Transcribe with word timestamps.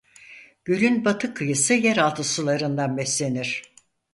Gölün 0.65 1.05
batı 1.05 1.33
kıyısı 1.33 1.73
yer 1.73 1.97
altı 1.97 2.23
sularından 2.23 2.97
beslenir. 2.97 3.63